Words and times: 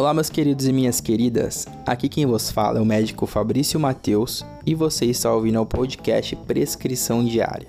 Olá, 0.00 0.14
meus 0.14 0.30
queridos 0.30 0.66
e 0.66 0.72
minhas 0.72 0.98
queridas. 0.98 1.66
Aqui 1.84 2.08
quem 2.08 2.24
vos 2.24 2.50
fala 2.50 2.78
é 2.78 2.80
o 2.80 2.86
médico 2.86 3.26
Fabrício 3.26 3.78
Mateus 3.78 4.42
e 4.64 4.74
você 4.74 5.04
está 5.04 5.30
ouvindo 5.30 5.60
o 5.60 5.66
podcast 5.66 6.34
Prescrição 6.36 7.22
Diária. 7.22 7.68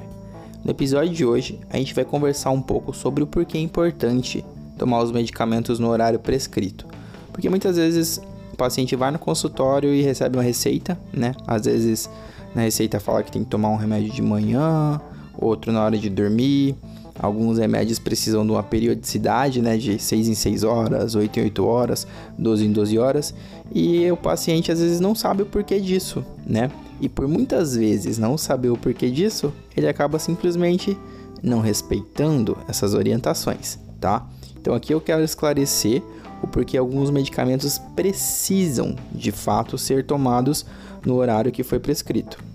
No 0.64 0.72
episódio 0.72 1.12
de 1.12 1.26
hoje, 1.26 1.60
a 1.70 1.76
gente 1.76 1.94
vai 1.94 2.06
conversar 2.06 2.52
um 2.52 2.62
pouco 2.62 2.94
sobre 2.94 3.22
o 3.22 3.28
porquê 3.28 3.58
é 3.58 3.62
importante 3.62 4.46
tomar 4.78 5.04
os 5.04 5.12
medicamentos 5.12 5.78
no 5.78 5.90
horário 5.90 6.20
prescrito. 6.20 6.88
Porque 7.34 7.50
muitas 7.50 7.76
vezes 7.76 8.22
o 8.54 8.56
paciente 8.56 8.96
vai 8.96 9.12
no 9.12 9.20
consultório 9.20 9.94
e 9.94 10.02
recebe 10.02 10.38
uma 10.38 10.44
receita, 10.44 10.98
né? 11.12 11.36
Às 11.46 11.66
vezes 11.66 12.10
na 12.56 12.62
receita 12.62 12.98
fala 13.02 13.24
que 13.24 13.32
tem 13.34 13.44
que 13.44 13.50
tomar 13.50 13.68
um 13.68 13.76
remédio 13.76 14.10
de 14.10 14.22
manhã, 14.22 15.02
outro 15.38 15.70
na 15.74 15.84
hora 15.84 15.98
de 15.98 16.10
dormir, 16.10 16.78
Alguns 17.20 17.58
remédios 17.58 18.00
precisam 18.00 18.46
de 18.46 18.52
uma 18.52 18.64
periodicidade, 18.64 19.62
né, 19.62 19.78
de 19.78 20.00
6 20.00 20.28
em 20.28 20.34
6 20.34 20.64
horas, 20.64 21.16
8 21.16 21.40
em 21.40 21.44
8 21.44 21.66
horas, 21.66 22.08
12 22.38 22.66
em 22.66 22.72
12 22.72 22.98
horas, 22.98 23.34
e 23.74 24.10
o 24.12 24.18
paciente 24.18 24.72
às 24.72 24.80
vezes 24.80 25.00
não 25.00 25.14
sabe 25.14 25.44
o 25.44 25.46
porquê 25.46 25.80
disso, 25.80 26.24
né? 26.46 26.72
E 27.00 27.10
por 27.10 27.28
muitas 27.28 27.76
vezes 27.76 28.18
não 28.18 28.38
saber 28.38 28.70
o 28.70 28.78
porquê 28.78 29.10
disso, 29.10 29.54
ele 29.76 29.88
acaba 29.88 30.20
simplesmente 30.20 30.98
não 31.42 31.60
respeitando 31.60 32.58
essas 32.68 32.94
orientações, 32.94 33.80
tá? 34.00 34.28
Então 34.60 34.74
aqui 34.74 34.94
eu 34.94 35.02
quero 35.02 35.24
esclarecer 35.24 36.02
o 36.42 36.48
porquê 36.48 36.78
alguns 36.78 37.10
medicamentos 37.10 37.80
precisam 37.96 38.96
de 39.12 39.32
fato 39.32 39.78
ser 39.78 40.06
tomados 40.06 40.66
no 41.06 41.16
horário 41.16 41.52
que 41.52 41.64
foi 41.64 41.80
prescrito. 41.80 42.51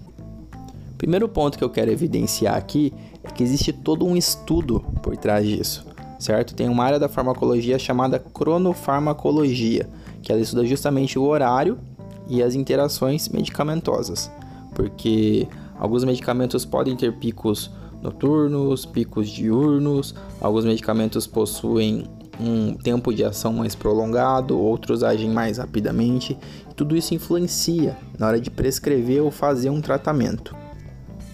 Primeiro 0.99 1.29
ponto 1.29 1.59
que 1.59 1.65
eu 1.65 1.69
quero 1.69 1.91
evidenciar 1.91 2.57
aqui 2.57 2.93
é 3.23 3.31
que 3.31 3.43
existe 3.43 3.71
todo 3.71 4.07
um 4.07 4.17
estudo 4.17 4.81
por 5.03 5.15
trás 5.17 5.47
disso, 5.47 5.85
certo? 6.19 6.55
Tem 6.55 6.69
uma 6.69 6.85
área 6.85 6.99
da 6.99 7.09
farmacologia 7.09 7.79
chamada 7.79 8.19
cronofarmacologia, 8.19 9.89
que 10.23 10.33
ela 10.33 10.41
estuda 10.41 10.65
justamente 10.65 11.19
o 11.19 11.25
horário 11.25 11.79
e 12.27 12.43
as 12.43 12.55
interações 12.55 13.29
medicamentosas, 13.29 14.31
porque 14.75 15.47
alguns 15.79 16.03
medicamentos 16.03 16.65
podem 16.65 16.97
ter 16.97 17.13
picos 17.19 17.71
noturnos, 18.03 18.87
picos 18.87 19.29
diurnos, 19.29 20.15
alguns 20.41 20.65
medicamentos 20.65 21.27
possuem 21.27 22.07
um 22.41 22.75
tempo 22.75 23.13
de 23.13 23.23
ação 23.23 23.53
mais 23.53 23.75
prolongado, 23.75 24.59
outros 24.59 25.03
agem 25.03 25.31
mais 25.31 25.59
rapidamente. 25.59 26.39
Tudo 26.75 26.97
isso 26.97 27.15
influencia 27.15 27.97
na 28.19 28.29
hora 28.29 28.41
de 28.41 28.51
prescrever 28.51 29.23
ou 29.23 29.31
fazer 29.31 29.69
um 29.71 29.81
tratamento 29.81 30.55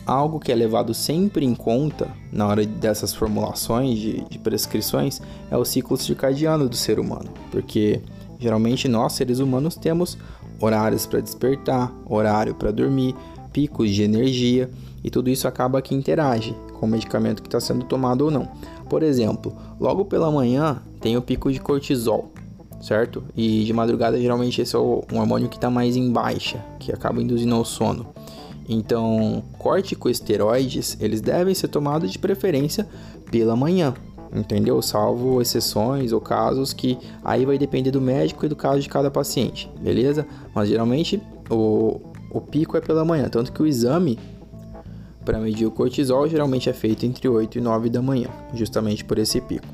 algo 0.06 0.40
que 0.40 0.50
é 0.50 0.54
levado 0.54 0.92
sempre 0.92 1.44
em 1.44 1.54
conta 1.54 2.08
na 2.32 2.46
hora 2.46 2.64
dessas 2.64 3.14
formulações 3.14 3.98
de, 3.98 4.20
de 4.28 4.38
prescrições 4.38 5.20
é 5.50 5.56
o 5.56 5.64
ciclo 5.64 5.96
circadiano 5.96 6.68
do 6.68 6.76
ser 6.76 6.98
humano, 6.98 7.30
porque 7.50 8.00
geralmente 8.38 8.88
nós 8.88 9.12
seres 9.12 9.38
humanos 9.38 9.76
temos 9.76 10.18
horários 10.60 11.06
para 11.06 11.20
despertar, 11.20 11.92
horário 12.06 12.54
para 12.54 12.70
dormir, 12.70 13.14
picos 13.52 13.90
de 13.90 14.02
energia 14.02 14.70
e 15.04 15.10
tudo 15.10 15.28
isso 15.30 15.46
acaba 15.46 15.82
que 15.82 15.94
interage 15.94 16.54
com 16.78 16.86
o 16.86 16.88
medicamento 16.88 17.42
que 17.42 17.48
está 17.48 17.60
sendo 17.60 17.84
tomado 17.84 18.22
ou 18.22 18.30
não. 18.30 18.48
Por 18.88 19.02
exemplo, 19.02 19.56
logo 19.80 20.04
pela 20.04 20.30
manhã 20.30 20.82
tem 21.00 21.16
o 21.16 21.22
pico 21.22 21.52
de 21.52 21.60
cortisol, 21.60 22.32
certo? 22.80 23.22
E 23.36 23.64
de 23.64 23.72
madrugada 23.72 24.20
geralmente 24.20 24.60
esse 24.60 24.74
é 24.74 24.78
um 24.78 25.02
hormônio 25.12 25.48
que 25.48 25.56
está 25.56 25.70
mais 25.70 25.96
em 25.96 26.10
baixa, 26.10 26.62
que 26.78 26.92
acaba 26.92 27.22
induzindo 27.22 27.54
ao 27.54 27.64
sono. 27.64 28.06
Então, 28.68 29.42
corticosteroides, 29.58 30.96
eles 31.00 31.20
devem 31.20 31.54
ser 31.54 31.68
tomados 31.68 32.10
de 32.10 32.18
preferência 32.18 32.86
pela 33.30 33.56
manhã, 33.56 33.94
entendeu? 34.34 34.80
Salvo 34.80 35.40
exceções 35.40 36.12
ou 36.12 36.20
casos 36.20 36.72
que 36.72 36.98
aí 37.24 37.44
vai 37.44 37.58
depender 37.58 37.90
do 37.90 38.00
médico 38.00 38.46
e 38.46 38.48
do 38.48 38.56
caso 38.56 38.80
de 38.80 38.88
cada 38.88 39.10
paciente, 39.10 39.70
beleza? 39.80 40.26
Mas 40.54 40.68
geralmente 40.68 41.20
o, 41.50 42.00
o 42.30 42.40
pico 42.40 42.76
é 42.76 42.80
pela 42.80 43.04
manhã, 43.04 43.28
tanto 43.28 43.52
que 43.52 43.62
o 43.62 43.66
exame 43.66 44.18
para 45.24 45.38
medir 45.38 45.66
o 45.66 45.70
cortisol 45.70 46.28
geralmente 46.28 46.68
é 46.68 46.72
feito 46.72 47.06
entre 47.06 47.28
8 47.28 47.58
e 47.58 47.60
9 47.60 47.88
da 47.88 48.02
manhã, 48.02 48.28
justamente 48.54 49.04
por 49.04 49.18
esse 49.18 49.40
pico. 49.40 49.66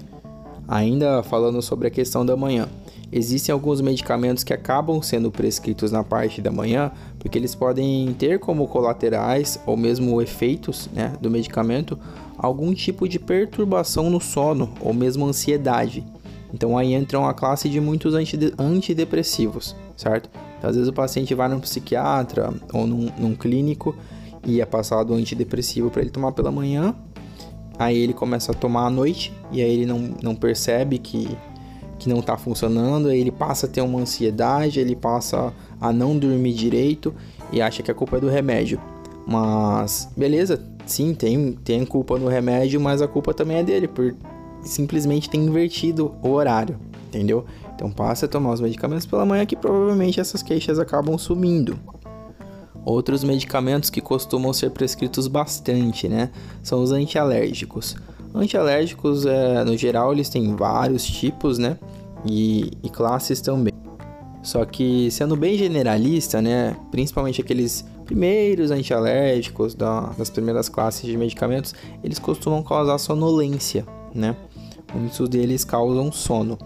Ainda 0.66 1.22
falando 1.22 1.62
sobre 1.62 1.88
a 1.88 1.91
questão 1.91 2.26
da 2.26 2.37
manhã, 2.37 2.69
Existem 3.10 3.52
alguns 3.52 3.80
medicamentos 3.80 4.44
que 4.44 4.52
acabam 4.52 5.00
sendo 5.00 5.30
prescritos 5.30 5.91
na 5.91 6.04
parte 6.04 6.42
da 6.42 6.50
manhã, 6.50 6.92
porque 7.19 7.38
eles 7.38 7.54
podem 7.54 8.14
ter 8.19 8.38
como 8.38 8.69
colaterais 8.69 9.58
ou 9.64 9.76
mesmo 9.76 10.20
efeitos 10.20 10.91
né, 10.92 11.14
do 11.20 11.30
medicamento 11.30 11.98
algum 12.36 12.72
tipo 12.72 13.08
de 13.08 13.19
perturbação 13.19 14.10
no 14.10 14.20
sono 14.20 14.70
ou 14.80 14.92
mesmo 14.92 15.26
ansiedade. 15.26 16.04
Então 16.52 16.76
aí 16.76 16.94
entra 16.94 17.19
uma 17.19 17.34
classe 17.34 17.69
de 17.69 17.80
muitos 17.80 18.14
antidepressivos, 18.58 19.75
certo? 19.96 20.30
Então, 20.58 20.70
às 20.70 20.76
vezes 20.76 20.88
o 20.88 20.92
paciente 20.92 21.34
vai 21.34 21.48
num 21.48 21.60
psiquiatra 21.60 22.52
ou 22.72 22.86
num, 22.86 23.10
num 23.19 23.34
clínico 23.34 23.94
e 24.46 24.60
é 24.60 24.66
passado 24.66 25.12
um 25.12 25.16
antidepressivo 25.16 25.90
para 25.90 26.02
ele 26.02 26.10
tomar 26.10 26.32
pela 26.32 26.50
manhã, 26.50 26.94
aí 27.78 27.96
ele 27.98 28.12
começa 28.12 28.52
a 28.52 28.54
tomar 28.54 28.86
à 28.86 28.90
noite 28.90 29.32
e 29.50 29.62
aí 29.62 29.70
ele 29.70 29.86
não, 29.86 30.14
não 30.22 30.34
percebe 30.34 30.98
que 30.98 31.36
que 31.98 32.09
não 32.09 32.20
está 32.20 32.36
funcionando, 32.36 33.10
ele 33.10 33.31
passa 33.31 33.66
a 33.66 33.69
ter 33.69 33.81
uma 33.81 34.00
ansiedade, 34.00 34.81
ele 34.81 34.94
passa 34.94 35.53
a 35.81 35.92
não 35.92 36.16
dormir 36.16 36.54
direito 36.54 37.14
e 37.53 37.60
acha 37.60 37.82
que 37.82 37.91
a 37.91 37.94
culpa 37.94 38.16
é 38.16 38.20
do 38.20 38.28
remédio. 38.28 38.81
Mas 39.26 40.08
beleza, 40.16 40.62
sim, 40.87 41.14
tem, 41.14 41.53
tem 41.53 41.84
culpa 41.84 42.19
no 42.19 42.28
remédio, 42.28 42.81
mas 42.81 43.03
a 43.03 43.08
culpa 43.08 43.34
também 43.34 43.58
é 43.58 43.62
dele, 43.62 43.88
por 43.88 44.14
simplesmente 44.62 45.28
ter 45.28 45.38
invertido 45.38 46.14
o 46.22 46.31
horário, 46.31 46.78
entendeu? 47.08 47.44
Então 47.75 47.91
passa 47.91 48.26
a 48.26 48.28
tomar 48.28 48.53
os 48.53 48.60
medicamentos 48.60 49.06
pela 49.06 49.25
manhã 49.25 49.44
que 49.47 49.56
provavelmente 49.56 50.20
essas 50.20 50.42
queixas 50.42 50.78
acabam 50.78 51.16
sumindo. 51.19 51.78
Outros 52.84 53.22
medicamentos 53.22 53.91
que 53.91 54.00
costumam 54.00 54.53
ser 54.53 54.70
prescritos 54.70 55.28
bastante, 55.28 56.08
né? 56.08 56.31
São 56.62 56.82
os 56.82 56.91
antialérgicos. 56.91 57.97
Antialérgicos, 58.34 59.27
é, 59.27 59.65
no 59.65 59.77
geral, 59.77 60.12
eles 60.12 60.28
têm 60.28 60.55
vários 60.55 61.05
tipos, 61.05 61.59
né? 61.59 61.78
E, 62.27 62.71
e 62.83 62.91
classes 62.91 63.41
também. 63.41 63.72
Só 64.43 64.65
que, 64.65 65.11
sendo 65.11 65.37
bem 65.37 65.56
generalista, 65.56 66.41
né? 66.41 66.77
Principalmente 66.91 67.41
aqueles 67.41 67.84
primeiros 68.05 68.71
antialérgicos 68.71 69.75
da, 69.75 70.12
das 70.17 70.31
primeiras 70.31 70.69
classes 70.69 71.03
de 71.03 71.17
medicamentos, 71.17 71.75
eles 72.03 72.19
costumam 72.19 72.62
causar 72.62 72.99
sonolência, 72.99 73.87
né? 74.15 74.37
Muitos 74.94 75.28
deles 75.28 75.65
causam 75.65 76.11
sono. 76.11 76.59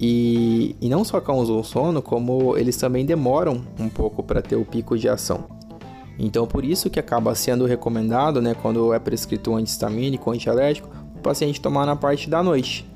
E, 0.00 0.74
e 0.80 0.88
não 0.88 1.04
só 1.04 1.20
causam 1.20 1.62
sono, 1.62 2.02
como 2.02 2.56
eles 2.56 2.76
também 2.76 3.06
demoram 3.06 3.62
um 3.78 3.88
pouco 3.88 4.22
para 4.22 4.42
ter 4.42 4.56
o 4.56 4.64
pico 4.64 4.98
de 4.98 5.08
ação. 5.08 5.44
Então, 6.18 6.46
por 6.46 6.64
isso 6.64 6.90
que 6.90 7.00
acaba 7.00 7.34
sendo 7.34 7.66
recomendado, 7.66 8.40
né, 8.40 8.54
quando 8.60 8.92
é 8.92 8.98
prescrito 8.98 9.50
um 9.50 9.56
antihistamínico, 9.56 10.30
um 10.30 10.34
antialérgico, 10.34 10.88
o 11.16 11.18
paciente 11.20 11.60
tomar 11.60 11.86
na 11.86 11.96
parte 11.96 12.28
da 12.28 12.42
noite, 12.42 12.86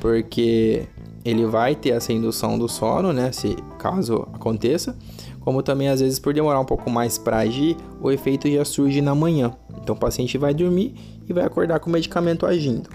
porque 0.00 0.86
ele 1.24 1.46
vai 1.46 1.74
ter 1.74 1.90
essa 1.90 2.12
indução 2.12 2.58
do 2.58 2.68
sono, 2.68 3.12
né, 3.12 3.32
se 3.32 3.56
caso 3.78 4.28
aconteça, 4.32 4.96
como 5.40 5.62
também 5.62 5.88
às 5.88 6.00
vezes 6.00 6.18
por 6.18 6.34
demorar 6.34 6.60
um 6.60 6.64
pouco 6.64 6.90
mais 6.90 7.18
para 7.18 7.38
agir, 7.38 7.76
o 8.00 8.10
efeito 8.10 8.50
já 8.50 8.64
surge 8.64 9.00
na 9.00 9.14
manhã. 9.14 9.52
Então, 9.80 9.94
o 9.94 9.98
paciente 9.98 10.36
vai 10.36 10.52
dormir 10.52 10.94
e 11.28 11.32
vai 11.32 11.44
acordar 11.44 11.80
com 11.80 11.88
o 11.88 11.92
medicamento 11.92 12.44
agindo. 12.44 12.90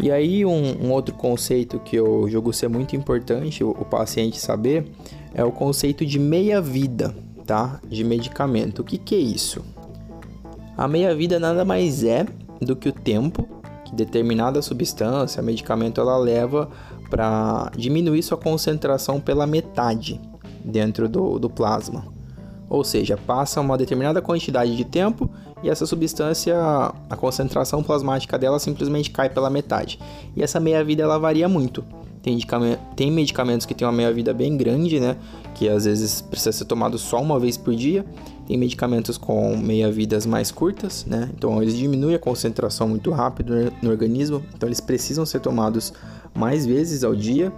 E 0.00 0.12
aí, 0.12 0.44
um, 0.44 0.86
um 0.86 0.92
outro 0.92 1.12
conceito 1.14 1.80
que 1.80 1.96
eu 1.96 2.28
julgo 2.28 2.52
ser 2.52 2.68
muito 2.68 2.94
importante 2.94 3.64
o, 3.64 3.70
o 3.70 3.84
paciente 3.84 4.38
saber 4.38 4.86
é 5.34 5.42
o 5.42 5.50
conceito 5.50 6.06
de 6.06 6.20
meia-vida 6.20 7.14
De 7.88 8.04
medicamento. 8.04 8.80
O 8.80 8.84
que, 8.84 8.98
que 8.98 9.14
é 9.14 9.18
isso? 9.18 9.64
A 10.76 10.86
meia-vida 10.86 11.40
nada 11.40 11.64
mais 11.64 12.04
é 12.04 12.26
do 12.60 12.76
que 12.76 12.88
o 12.88 12.92
tempo 12.92 13.48
que 13.88 13.94
determinada 13.94 14.60
substância, 14.60 15.42
medicamento, 15.42 16.00
ela 16.00 16.16
leva 16.18 16.68
para 17.08 17.70
diminuir 17.76 18.22
sua 18.22 18.36
concentração 18.36 19.18
pela 19.18 19.46
metade 19.46 20.20
dentro 20.62 21.08
do, 21.08 21.38
do 21.38 21.48
plasma. 21.48 22.04
Ou 22.68 22.84
seja, 22.84 23.16
passa 23.16 23.60
uma 23.62 23.78
determinada 23.78 24.20
quantidade 24.20 24.76
de 24.76 24.84
tempo 24.84 25.30
e 25.62 25.70
essa 25.70 25.86
substância, 25.86 26.54
a 27.08 27.16
concentração 27.16 27.82
plasmática 27.82 28.38
dela 28.38 28.58
simplesmente 28.58 29.10
cai 29.10 29.30
pela 29.30 29.48
metade. 29.48 29.98
E 30.36 30.42
essa 30.42 30.60
meia-vida 30.60 31.02
ela 31.02 31.18
varia 31.18 31.48
muito. 31.48 31.82
Tem, 32.28 32.78
tem 32.94 33.10
medicamentos 33.10 33.64
que 33.64 33.74
têm 33.74 33.86
uma 33.86 33.92
meia-vida 33.92 34.34
bem 34.34 34.54
grande, 34.54 35.00
né? 35.00 35.16
Que 35.54 35.66
às 35.66 35.86
vezes 35.86 36.20
precisa 36.20 36.52
ser 36.52 36.66
tomado 36.66 36.98
só 36.98 37.22
uma 37.22 37.40
vez 37.40 37.56
por 37.56 37.74
dia. 37.74 38.04
Tem 38.46 38.58
medicamentos 38.58 39.16
com 39.16 39.56
meia-vidas 39.56 40.26
mais 40.26 40.50
curtas, 40.50 41.06
né? 41.06 41.30
Então 41.34 41.62
eles 41.62 41.74
diminuem 41.74 42.14
a 42.14 42.18
concentração 42.18 42.86
muito 42.86 43.10
rápido 43.10 43.72
no 43.80 43.88
organismo. 43.88 44.42
Então 44.54 44.68
eles 44.68 44.78
precisam 44.80 45.24
ser 45.24 45.40
tomados 45.40 45.94
mais 46.34 46.66
vezes 46.66 47.02
ao 47.02 47.16
dia. 47.16 47.50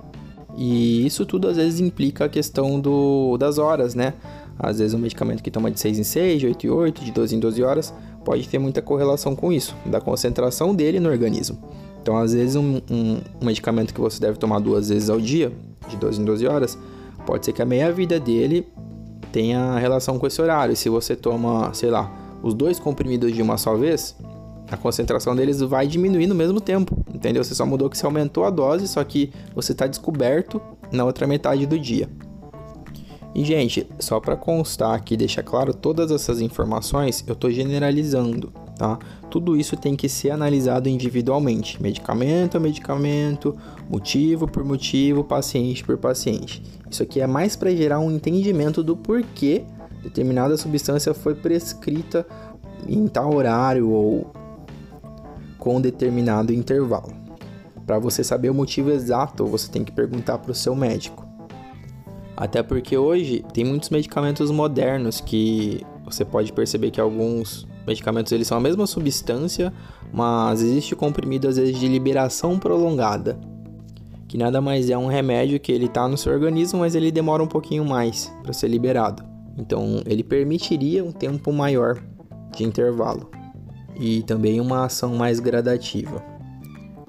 E 0.57 1.05
isso 1.05 1.27
tudo 1.27 1.49
às 1.49 1.57
vezes 1.57 1.81
implica 1.81 2.27
a 2.27 2.29
questão 2.29 2.79
do, 2.79 3.37
das 3.39 3.59
horas, 3.59 3.97
né? 3.97 4.15
Às 4.57 4.79
vezes 4.79 4.95
um 4.95 4.99
medicamento 4.99 5.43
que 5.43 5.51
toma 5.51 5.69
de 5.69 5.81
6 5.81 5.99
em 5.99 6.05
6, 6.05 6.41
de 6.41 6.47
8 6.47 6.67
em 6.67 6.71
8, 6.71 7.05
de 7.05 7.11
12 7.11 7.35
em 7.35 7.41
12 7.41 7.63
horas, 7.63 7.95
pode 8.25 8.49
ter 8.49 8.59
muita 8.59 8.81
correlação 8.81 9.35
com 9.35 9.51
isso, 9.51 9.75
da 9.87 10.01
concentração 10.01 10.75
dele 10.75 11.01
no 11.01 11.09
organismo. 11.09 11.59
Então, 12.03 12.17
às 12.17 12.33
vezes, 12.33 12.57
um, 12.57 12.81
um, 12.91 13.21
um, 13.41 13.45
medicamento 13.45 13.93
que 13.93 14.01
você 14.01 14.21
deve 14.21 14.39
tomar 14.39 14.59
duas 14.59 14.89
vezes 14.89 15.11
ao 15.11 15.21
dia, 15.21 15.53
de 15.89 15.97
12 15.97 16.21
em 16.21 16.25
12 16.25 16.47
horas, 16.47 16.79
pode 17.27 17.45
ser 17.45 17.53
que 17.53 17.61
a 17.61 17.67
meia-vida 17.67 18.19
dele 18.19 18.67
tenha 19.31 19.79
relação 19.79 20.19
com 20.19 20.27
esse 20.27 20.41
horário. 20.41 20.75
Se 20.75 20.89
você 20.89 21.15
toma, 21.15 21.73
sei 21.75 21.91
lá, 21.91 22.11
os 22.43 22.55
dois 22.55 22.79
comprimidos 22.79 23.33
de 23.33 23.43
uma 23.43 23.59
só 23.59 23.77
vez, 23.77 24.17
a 24.71 24.77
concentração 24.77 25.35
deles 25.35 25.61
vai 25.61 25.87
diminuir 25.87 26.27
no 26.27 26.35
mesmo 26.35 26.61
tempo, 26.61 26.97
entendeu? 27.13 27.45
Você 27.45 27.55
só 27.55 27.67
mudou 27.67 27.91
que 27.91 27.99
você 27.99 28.07
aumentou 28.07 28.45
a 28.45 28.51
dose, 28.51 28.89
só 28.89 29.03
que 29.05 29.31
você 29.55 29.73
está 29.73 29.87
descoberto 29.87 30.61
na 30.91 31.05
outra 31.05 31.27
metade 31.27 31.67
do 31.67 31.79
dia. 31.79 32.09
E 33.35 33.45
gente, 33.45 33.87
só 33.99 34.19
para 34.19 34.37
constar 34.37 34.95
aqui, 34.95 35.17
deixar 35.17 35.43
claro 35.43 35.73
todas 35.73 36.11
essas 36.11 36.41
informações, 36.41 37.23
eu 37.27 37.35
estou 37.35 37.51
generalizando, 37.51 38.53
tá? 38.81 38.99
Tudo 39.29 39.59
isso 39.59 39.77
tem 39.77 39.95
que 39.95 40.09
ser 40.09 40.31
analisado 40.31 40.89
individualmente, 40.89 41.81
medicamento 41.83 42.57
a 42.57 42.61
medicamento, 42.61 43.55
motivo 43.91 44.49
por 44.49 44.65
motivo, 44.65 45.23
paciente 45.23 45.85
por 45.85 45.99
paciente. 45.99 46.63
Isso 46.91 47.03
aqui 47.03 47.21
é 47.21 47.27
mais 47.27 47.55
para 47.57 47.71
gerar 47.77 48.01
um 48.01 48.11
entendimento 48.11 48.83
do 48.83 48.97
porquê 48.97 49.65
determinada 50.03 50.57
substância 50.57 51.13
foi 51.13 51.35
prescrita 51.35 52.27
em 52.89 53.07
tal 53.07 53.35
horário 53.35 53.91
ou 53.91 54.33
com 55.59 55.79
determinado 55.79 56.51
intervalo. 56.51 57.13
Para 57.87 57.99
você 57.99 58.25
saber 58.25 58.49
o 58.49 58.55
motivo 58.55 58.91
exato, 58.91 59.45
você 59.45 59.71
tem 59.71 59.85
que 59.85 59.93
perguntar 59.93 60.39
para 60.39 60.53
o 60.53 60.55
seu 60.55 60.75
médico. 60.75 61.29
Até 62.35 62.63
porque 62.63 62.97
hoje 62.97 63.45
tem 63.53 63.63
muitos 63.63 63.91
medicamentos 63.91 64.51
modernos 64.51 65.21
que 65.21 65.85
você 66.03 66.25
pode 66.25 66.51
perceber 66.51 66.91
que 66.91 67.01
alguns 67.01 67.69
medicamentos 67.91 68.33
eles 68.33 68.47
são 68.47 68.57
a 68.57 68.61
mesma 68.61 68.87
substância, 68.87 69.73
mas 70.13 70.63
existe 70.63 70.95
comprimido 70.95 71.49
às 71.49 71.57
vezes 71.57 71.77
de 71.77 71.89
liberação 71.89 72.59
prolongada, 72.59 73.39
que 74.29 74.39
nada 74.39 74.61
mais 74.61 74.89
é 74.89 74.97
um 74.97 75.09
remédio 75.09 75.59
que 75.59 75.73
ele 75.73 75.87
está 75.87 76.07
no 76.07 76.17
seu 76.17 76.33
organismo, 76.33 76.81
mas 76.81 76.95
ele 76.95 77.11
demora 77.11 77.43
um 77.43 77.49
pouquinho 77.49 77.85
mais 77.85 78.33
para 78.43 78.53
ser 78.53 78.69
liberado. 78.69 79.25
Então, 79.59 80.01
ele 80.07 80.23
permitiria 80.23 81.05
um 81.05 81.11
tempo 81.11 81.53
maior 81.53 82.01
de 82.57 82.65
intervalo 82.65 83.29
e 83.99 84.23
também 84.23 84.61
uma 84.61 84.85
ação 84.85 85.17
mais 85.17 85.41
gradativa. 85.41 86.23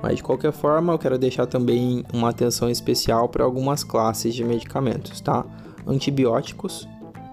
Mas 0.02 0.16
de 0.16 0.24
qualquer 0.24 0.52
forma, 0.52 0.94
eu 0.94 0.98
quero 0.98 1.18
deixar 1.18 1.46
também 1.46 2.04
uma 2.12 2.30
atenção 2.30 2.70
especial 2.70 3.30
para 3.30 3.44
algumas 3.44 3.84
classes 3.84 4.34
de 4.34 4.44
medicamentos, 4.44 5.22
tá? 5.22 5.46
Antibióticos, 5.86 6.88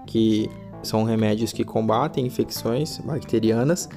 que 0.05 0.47
são 0.81 1.03
remédios 1.03 1.51
que 1.51 1.63
combatem 1.63 2.25
infecções 2.25 2.99
bacterianas, 2.99 3.89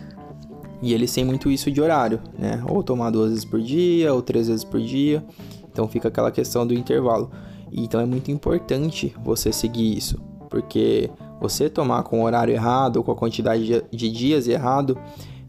e 0.82 0.92
eles 0.92 1.12
têm 1.14 1.24
muito 1.24 1.48
isso 1.48 1.70
de 1.70 1.80
horário, 1.80 2.20
né? 2.36 2.62
Ou 2.68 2.82
tomar 2.82 3.10
duas 3.10 3.30
vezes 3.30 3.44
por 3.44 3.60
dia, 3.60 4.12
ou 4.12 4.20
três 4.20 4.48
vezes 4.48 4.64
por 4.64 4.80
dia. 4.80 5.24
Então 5.70 5.86
fica 5.86 6.08
aquela 6.08 6.32
questão 6.32 6.66
do 6.66 6.74
intervalo. 6.74 7.30
Então 7.70 8.00
é 8.00 8.04
muito 8.04 8.32
importante 8.32 9.14
você 9.24 9.52
seguir 9.52 9.96
isso, 9.96 10.20
porque 10.50 11.08
você 11.40 11.70
tomar 11.70 12.02
com 12.02 12.20
o 12.20 12.24
horário 12.24 12.52
errado 12.52 12.96
ou 12.96 13.04
com 13.04 13.12
a 13.12 13.16
quantidade 13.16 13.82
de 13.90 14.10
dias 14.10 14.48
errado, 14.48 14.98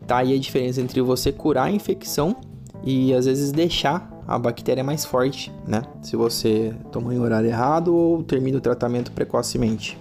tá 0.05 0.17
aí 0.17 0.35
a 0.35 0.39
diferença 0.39 0.79
entre 0.79 1.01
você 1.01 1.31
curar 1.31 1.65
a 1.65 1.71
infecção 1.71 2.35
e 2.83 3.13
às 3.13 3.25
vezes 3.25 3.51
deixar 3.51 4.13
a 4.27 4.37
bactéria 4.37 4.83
mais 4.83 5.03
forte, 5.03 5.51
né? 5.67 5.81
Se 6.01 6.15
você 6.15 6.75
toma 6.91 7.13
em 7.13 7.19
horário 7.19 7.49
errado 7.49 7.93
ou 7.93 8.23
termina 8.23 8.59
o 8.59 8.61
tratamento 8.61 9.11
precocemente. 9.11 9.97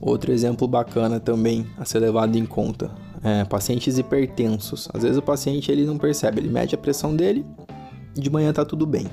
Outro 0.00 0.32
exemplo 0.32 0.66
bacana 0.68 1.18
também 1.18 1.66
a 1.76 1.84
ser 1.84 1.98
levado 1.98 2.36
em 2.36 2.46
conta 2.46 2.90
é 3.22 3.44
pacientes 3.44 3.98
hipertensos. 3.98 4.88
Às 4.94 5.02
vezes 5.02 5.18
o 5.18 5.22
paciente 5.22 5.70
ele 5.72 5.84
não 5.84 5.98
percebe, 5.98 6.40
ele 6.40 6.48
mede 6.48 6.74
a 6.74 6.78
pressão 6.78 7.14
dele, 7.14 7.44
de 8.14 8.30
manhã 8.30 8.52
tá 8.52 8.64
tudo 8.64 8.86
bem. 8.86 9.06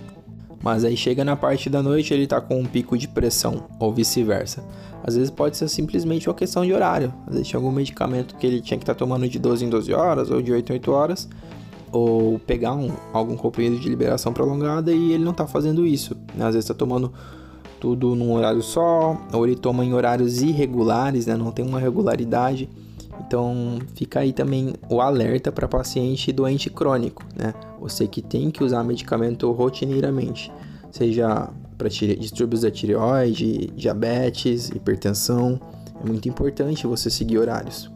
Mas 0.64 0.84
aí 0.84 0.96
chega 0.98 1.24
na 1.24 1.36
parte 1.36 1.70
da 1.70 1.82
noite 1.82 2.14
ele 2.14 2.26
tá 2.28 2.42
com 2.42 2.60
um 2.60 2.66
pico 2.66 2.98
de 2.98 3.08
pressão, 3.08 3.66
ou 3.80 3.94
vice-versa. 3.94 4.64
Às 5.04 5.16
vezes 5.16 5.30
pode 5.30 5.58
ser 5.58 5.68
simplesmente 5.68 6.28
uma 6.28 6.34
questão 6.34 6.66
de 6.66 6.74
horário. 6.74 7.14
Às 7.28 7.34
vezes 7.34 7.48
tinha 7.48 7.60
algum 7.60 7.72
medicamento 7.72 8.36
que 8.36 8.48
ele 8.48 8.62
tinha 8.62 8.78
que 8.78 8.84
estar 8.84 8.96
tá 8.96 9.00
tomando 9.00 9.28
de 9.28 9.38
12 9.38 9.66
em 9.66 9.70
12 9.70 9.94
horas 9.94 10.32
ou 10.32 10.42
de 10.42 10.52
8 10.52 10.72
em 10.72 10.74
8 10.74 10.92
horas 10.92 11.30
ou 11.92 12.40
pegar 12.40 12.74
um, 12.74 12.92
algum 13.14 13.38
comprimido 13.38 13.80
de 13.80 13.88
liberação 13.88 14.34
prolongada 14.34 14.92
e 14.92 15.14
ele 15.14 15.24
não 15.24 15.32
está 15.32 15.48
fazendo 15.48 15.86
isso. 15.86 16.16
Né? 16.34 16.46
Às 16.46 16.56
vezes 16.56 16.66
está 16.66 16.74
tomando 16.74 17.14
tudo 17.86 18.16
num 18.16 18.34
horário 18.34 18.64
só, 18.64 19.16
ou 19.32 19.46
ele 19.46 19.56
toma 19.56 19.86
em 19.86 19.94
horários 19.94 20.42
irregulares, 20.42 21.28
né? 21.28 21.38
não 21.38 21.52
tem 21.52 21.64
uma 21.64 21.80
regularidade. 21.80 22.68
Então 23.20 23.78
fica 23.94 24.22
aí 24.22 24.34
também 24.34 24.74
o 24.90 25.02
alerta 25.02 25.52
para 25.52 25.68
paciente 25.68 26.32
doente 26.32 26.68
crônico, 26.68 27.22
né? 27.36 27.54
Você 27.80 28.08
que 28.08 28.24
tem 28.24 28.50
que 28.50 28.64
usar 28.64 28.84
medicamento 28.84 29.52
rotineiramente, 29.52 30.52
seja 30.90 31.48
para 31.78 31.88
distúrbios 31.88 32.62
da 32.62 32.72
tireoide, 32.72 33.68
diabetes, 33.76 34.70
hipertensão, 34.70 35.60
é 36.04 36.08
muito 36.08 36.28
importante 36.28 36.88
você 36.88 37.12
seguir 37.12 37.38
horários. 37.38 37.92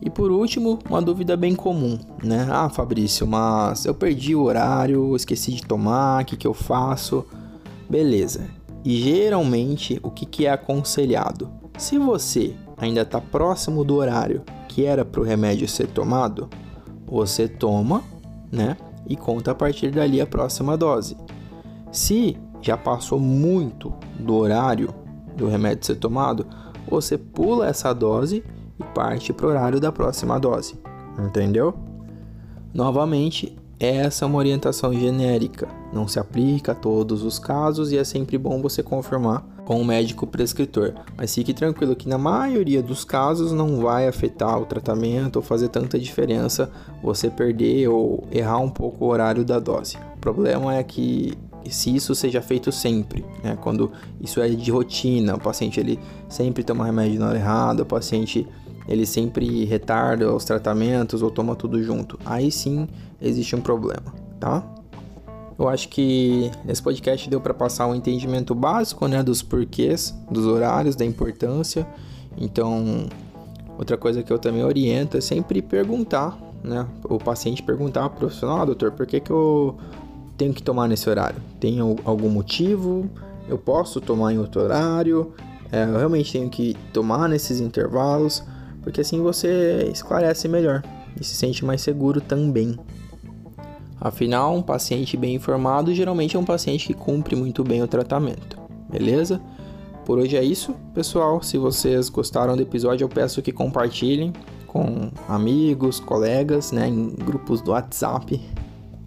E 0.00 0.10
por 0.10 0.32
último, 0.32 0.80
uma 0.90 1.00
dúvida 1.00 1.36
bem 1.36 1.54
comum, 1.54 1.96
né? 2.24 2.48
Ah, 2.50 2.68
Fabrício, 2.68 3.24
mas 3.24 3.84
eu 3.84 3.94
perdi 3.94 4.34
o 4.34 4.42
horário, 4.42 5.14
esqueci 5.14 5.52
de 5.52 5.62
tomar, 5.62 6.22
o 6.22 6.26
que, 6.26 6.36
que 6.36 6.46
eu 6.46 6.54
faço? 6.54 7.24
Beleza. 7.88 8.61
E 8.84 9.00
geralmente, 9.00 10.00
o 10.02 10.10
que, 10.10 10.26
que 10.26 10.46
é 10.46 10.50
aconselhado? 10.50 11.50
Se 11.78 11.98
você 11.98 12.54
ainda 12.76 13.02
está 13.02 13.20
próximo 13.20 13.84
do 13.84 13.96
horário 13.96 14.42
que 14.68 14.84
era 14.84 15.04
para 15.04 15.20
o 15.20 15.24
remédio 15.24 15.68
ser 15.68 15.86
tomado, 15.88 16.48
você 17.06 17.46
toma, 17.46 18.02
né? 18.50 18.76
E 19.06 19.16
conta 19.16 19.50
a 19.50 19.54
partir 19.54 19.90
dali 19.90 20.20
a 20.20 20.26
próxima 20.26 20.76
dose. 20.76 21.16
Se 21.90 22.36
já 22.60 22.76
passou 22.76 23.18
muito 23.18 23.92
do 24.18 24.34
horário 24.34 24.94
do 25.36 25.46
remédio 25.46 25.84
ser 25.84 25.96
tomado, 25.96 26.46
você 26.88 27.18
pula 27.18 27.66
essa 27.68 27.92
dose 27.92 28.44
e 28.78 28.84
parte 28.94 29.32
para 29.32 29.46
o 29.46 29.50
horário 29.50 29.80
da 29.80 29.92
próxima 29.92 30.38
dose. 30.38 30.78
Entendeu? 31.18 31.74
Novamente, 32.72 33.56
essa 33.84 34.24
é 34.24 34.28
uma 34.28 34.38
orientação 34.38 34.92
genérica, 34.92 35.68
não 35.92 36.06
se 36.06 36.18
aplica 36.18 36.72
a 36.72 36.74
todos 36.74 37.22
os 37.24 37.38
casos 37.38 37.90
e 37.90 37.98
é 37.98 38.04
sempre 38.04 38.38
bom 38.38 38.62
você 38.62 38.82
confirmar 38.82 39.44
com 39.64 39.80
o 39.80 39.84
médico 39.84 40.26
prescritor. 40.26 40.94
Mas 41.16 41.34
fique 41.34 41.52
tranquilo 41.52 41.96
que 41.96 42.08
na 42.08 42.18
maioria 42.18 42.82
dos 42.82 43.04
casos 43.04 43.52
não 43.52 43.80
vai 43.80 44.06
afetar 44.06 44.60
o 44.60 44.66
tratamento 44.66 45.36
ou 45.36 45.42
fazer 45.42 45.68
tanta 45.68 45.98
diferença 45.98 46.70
você 47.02 47.28
perder 47.28 47.88
ou 47.88 48.24
errar 48.30 48.58
um 48.58 48.70
pouco 48.70 49.04
o 49.04 49.08
horário 49.08 49.44
da 49.44 49.58
dose. 49.58 49.96
O 50.14 50.18
problema 50.18 50.76
é 50.76 50.82
que 50.82 51.36
se 51.68 51.94
isso 51.94 52.14
seja 52.14 52.42
feito 52.42 52.72
sempre, 52.72 53.24
né? 53.42 53.56
quando 53.60 53.90
isso 54.20 54.40
é 54.40 54.48
de 54.48 54.70
rotina, 54.70 55.34
o 55.34 55.40
paciente 55.40 55.78
ele 55.78 55.98
sempre 56.28 56.64
toma 56.64 56.84
remédio 56.84 57.20
na 57.20 57.28
hora 57.28 57.38
errada, 57.38 57.82
o 57.82 57.86
paciente 57.86 58.46
ele 58.88 59.06
sempre 59.06 59.64
retarda 59.64 60.34
os 60.34 60.44
tratamentos 60.44 61.22
ou 61.22 61.30
toma 61.30 61.54
tudo 61.54 61.82
junto, 61.82 62.18
aí 62.24 62.50
sim 62.50 62.88
existe 63.20 63.54
um 63.54 63.60
problema, 63.60 64.14
tá? 64.40 64.62
Eu 65.58 65.68
acho 65.68 65.88
que 65.88 66.50
nesse 66.64 66.82
podcast 66.82 67.28
deu 67.28 67.40
para 67.40 67.54
passar 67.54 67.86
um 67.86 67.94
entendimento 67.94 68.54
básico, 68.54 69.06
né, 69.06 69.22
dos 69.22 69.42
porquês, 69.42 70.14
dos 70.30 70.46
horários, 70.46 70.96
da 70.96 71.04
importância. 71.04 71.86
Então, 72.36 73.06
outra 73.78 73.96
coisa 73.96 74.22
que 74.22 74.32
eu 74.32 74.38
também 74.38 74.64
oriento 74.64 75.16
é 75.16 75.20
sempre 75.20 75.62
perguntar, 75.62 76.36
né, 76.64 76.86
o 77.04 77.18
paciente 77.18 77.62
perguntar 77.62 78.08
pro 78.08 78.20
profissional, 78.20 78.62
ah, 78.62 78.64
doutor, 78.64 78.92
por 78.92 79.06
que 79.06 79.20
que 79.20 79.30
eu 79.30 79.76
tenho 80.36 80.52
que 80.52 80.62
tomar 80.62 80.88
nesse 80.88 81.08
horário? 81.08 81.40
Tem 81.60 81.78
algum 81.78 82.28
motivo? 82.28 83.08
Eu 83.48 83.58
posso 83.58 84.00
tomar 84.00 84.32
em 84.32 84.38
outro 84.38 84.62
horário? 84.62 85.32
É, 85.70 85.84
eu 85.84 85.96
realmente 85.96 86.32
tenho 86.32 86.50
que 86.50 86.76
tomar 86.92 87.28
nesses 87.28 87.60
intervalos? 87.60 88.42
Porque 88.82 89.00
assim 89.00 89.20
você 89.20 89.88
esclarece 89.92 90.48
melhor 90.48 90.82
e 91.18 91.24
se 91.24 91.34
sente 91.34 91.64
mais 91.64 91.80
seguro 91.80 92.20
também. 92.20 92.78
Afinal, 94.00 94.56
um 94.56 94.62
paciente 94.62 95.16
bem 95.16 95.34
informado 95.36 95.94
geralmente 95.94 96.36
é 96.36 96.38
um 96.38 96.44
paciente 96.44 96.88
que 96.88 96.94
cumpre 96.94 97.36
muito 97.36 97.62
bem 97.62 97.82
o 97.82 97.86
tratamento, 97.86 98.58
beleza? 98.90 99.40
Por 100.04 100.18
hoje 100.18 100.36
é 100.36 100.42
isso, 100.42 100.74
pessoal. 100.92 101.40
Se 101.42 101.56
vocês 101.56 102.08
gostaram 102.08 102.56
do 102.56 102.62
episódio, 102.62 103.04
eu 103.04 103.08
peço 103.08 103.40
que 103.40 103.52
compartilhem 103.52 104.32
com 104.66 105.10
amigos, 105.28 106.00
colegas, 106.00 106.72
né, 106.72 106.88
em 106.88 107.10
grupos 107.10 107.60
do 107.60 107.70
WhatsApp. 107.70 108.40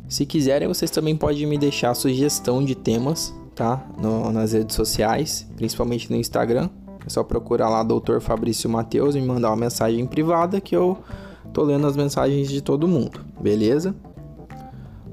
Se 0.07 0.25
quiserem, 0.25 0.67
vocês 0.67 0.91
também 0.91 1.15
podem 1.15 1.45
me 1.47 1.57
deixar 1.57 1.93
sugestão 1.95 2.63
de 2.63 2.75
temas, 2.75 3.33
tá? 3.55 3.85
No, 3.99 4.31
nas 4.31 4.53
redes 4.53 4.75
sociais, 4.75 5.45
principalmente 5.57 6.09
no 6.09 6.15
Instagram. 6.15 6.69
É 7.05 7.09
só 7.09 7.23
procurar 7.23 7.69
lá 7.69 7.83
Dr. 7.83 8.19
Fabrício 8.19 8.69
Mateus 8.69 9.15
e 9.15 9.21
me 9.21 9.27
mandar 9.27 9.49
uma 9.49 9.55
mensagem 9.55 10.05
privada 10.05 10.59
que 10.59 10.75
eu 10.75 10.97
tô 11.53 11.63
lendo 11.63 11.85
as 11.85 11.95
mensagens 11.95 12.49
de 12.49 12.61
todo 12.61 12.87
mundo, 12.87 13.21
beleza? 13.39 13.95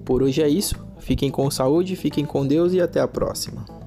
Por 0.05 0.23
hoje 0.23 0.43
é 0.43 0.49
isso. 0.49 0.75
Fiquem 0.99 1.31
com 1.31 1.51
saúde, 1.51 1.97
fiquem 1.97 2.25
com 2.25 2.47
Deus 2.47 2.73
e 2.73 2.81
até 2.81 3.01
a 3.01 3.09
próxima. 3.09 3.82